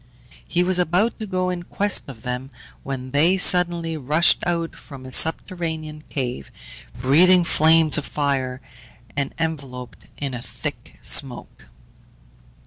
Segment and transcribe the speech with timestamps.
[0.47, 2.49] He was about to go in quest of them,
[2.81, 6.51] when they suddenly rushed out from a subterranean cave,
[6.99, 8.61] breathing flames of fire,
[9.15, 11.67] and enveloped in a thick smoke.